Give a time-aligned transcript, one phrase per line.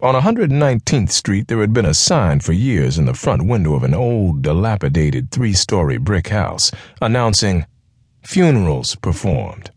[0.00, 3.84] On 119th Street, there had been a sign for years in the front window of
[3.84, 7.64] an old, dilapidated three story brick house announcing
[8.22, 9.70] funerals performed.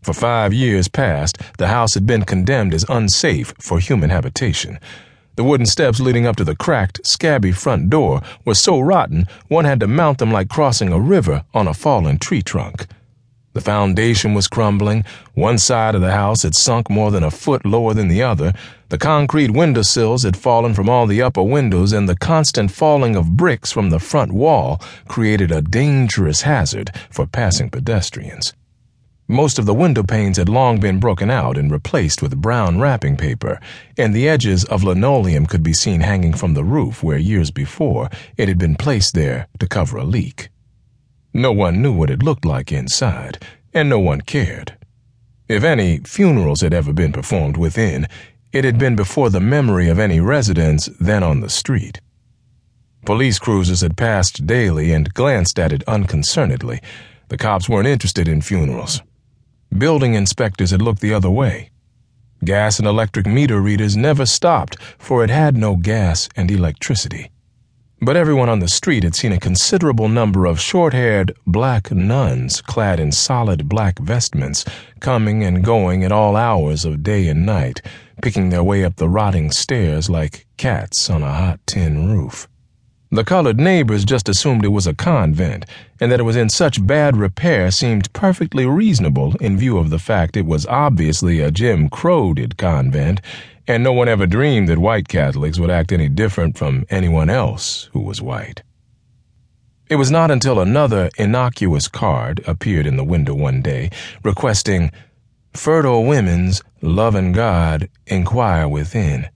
[0.00, 4.78] For five years past, the house had been condemned as unsafe for human habitation.
[5.34, 9.64] The wooden steps leading up to the cracked, scabby front door were so rotten one
[9.64, 12.86] had to mount them like crossing a river on a fallen tree trunk.
[13.54, 17.66] The foundation was crumbling, one side of the house had sunk more than a foot
[17.66, 18.54] lower than the other,
[18.92, 23.16] the concrete window sills had fallen from all the upper windows, and the constant falling
[23.16, 28.52] of bricks from the front wall created a dangerous hazard for passing pedestrians.
[29.28, 33.16] Most of the window panes had long been broken out and replaced with brown wrapping
[33.16, 33.58] paper,
[33.96, 38.10] and the edges of linoleum could be seen hanging from the roof where years before
[38.36, 40.50] it had been placed there to cover a leak.
[41.34, 44.76] No one knew what it looked like inside, and no one cared.
[45.48, 48.06] If any funerals had ever been performed within,
[48.52, 52.00] it had been before the memory of any residents then on the street.
[53.04, 56.80] Police cruisers had passed daily and glanced at it unconcernedly.
[57.28, 59.02] The cops weren't interested in funerals.
[59.76, 61.70] Building inspectors had looked the other way.
[62.44, 67.30] Gas and electric meter readers never stopped, for it had no gas and electricity.
[68.04, 72.60] But everyone on the street had seen a considerable number of short haired black nuns
[72.60, 74.64] clad in solid black vestments
[74.98, 77.80] coming and going at all hours of day and night,
[78.20, 82.48] picking their way up the rotting stairs like cats on a hot tin roof.
[83.12, 85.64] The colored neighbors just assumed it was a convent,
[86.00, 90.00] and that it was in such bad repair seemed perfectly reasonable in view of the
[90.00, 93.20] fact it was obviously a Jim Crowed convent,
[93.66, 97.88] and no one ever dreamed that white Catholics would act any different from anyone else
[97.92, 98.62] who was white.
[99.88, 103.90] It was not until another innocuous card appeared in the window one day
[104.22, 104.90] requesting,
[105.52, 109.28] Fertile women's, loving God, inquire within,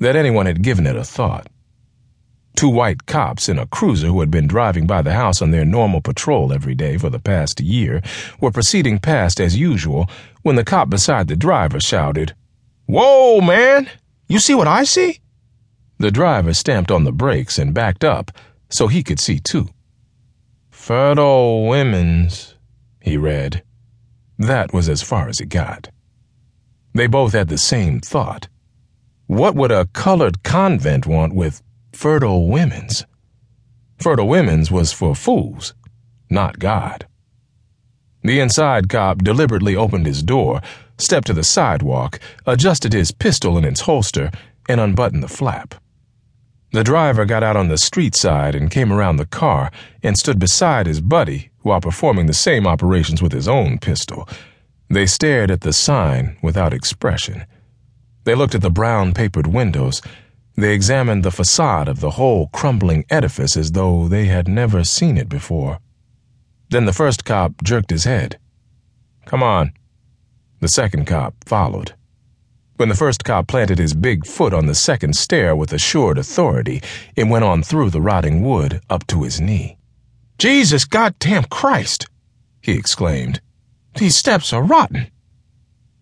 [0.00, 1.48] that anyone had given it a thought.
[2.56, 5.64] Two white cops in a cruiser who had been driving by the house on their
[5.64, 8.02] normal patrol every day for the past year
[8.40, 10.08] were proceeding past as usual
[10.42, 12.34] when the cop beside the driver shouted,
[12.86, 13.88] Whoa, man!
[14.28, 15.20] You see what I see?
[15.98, 18.30] The driver stamped on the brakes and backed up
[18.68, 19.68] so he could see too.
[20.70, 22.56] Fertile women's,
[23.00, 23.62] he read.
[24.38, 25.90] That was as far as he got.
[26.92, 28.48] They both had the same thought.
[29.26, 31.62] What would a colored convent want with
[31.92, 33.06] fertile women's.
[33.98, 35.74] Fertile women's was for fools,
[36.28, 37.06] not God.
[38.24, 40.60] The inside cop deliberately opened his door,
[40.98, 44.30] stepped to the sidewalk, adjusted his pistol in its holster,
[44.68, 45.74] and unbuttoned the flap.
[46.72, 49.70] The driver got out on the street side and came around the car
[50.02, 54.28] and stood beside his buddy while performing the same operations with his own pistol.
[54.88, 57.44] They stared at the sign without expression.
[58.24, 60.02] They looked at the brown papered windows
[60.56, 65.16] they examined the facade of the whole crumbling edifice as though they had never seen
[65.16, 65.80] it before.
[66.70, 68.38] Then the first cop jerked his head.
[69.26, 69.72] Come on.
[70.60, 71.94] The second cop followed.
[72.76, 76.82] When the first cop planted his big foot on the second stair with assured authority,
[77.14, 79.76] it went on through the rotting wood up to his knee.
[80.38, 82.08] Jesus goddamn Christ!
[82.60, 83.40] he exclaimed.
[83.96, 85.06] These steps are rotten.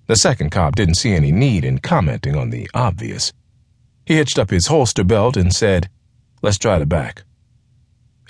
[0.07, 3.33] The second cop didn't see any need in commenting on the obvious.
[4.07, 5.91] He hitched up his holster belt and said,
[6.41, 7.23] Let's try the back.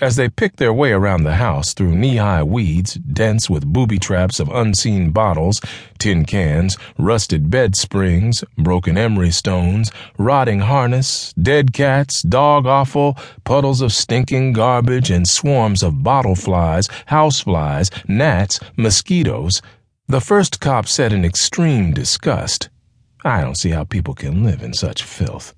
[0.03, 3.97] As they picked their way around the house through knee high weeds, dense with booby
[3.97, 5.61] traps of unseen bottles,
[5.97, 13.79] tin cans, rusted bed springs, broken emery stones, rotting harness, dead cats, dog offal, puddles
[13.79, 19.61] of stinking garbage, and swarms of bottle flies, house flies, gnats, mosquitoes,
[20.09, 22.67] the first cop said in extreme disgust,
[23.23, 25.55] I don't see how people can live in such filth.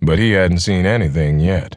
[0.00, 1.76] But he hadn't seen anything yet.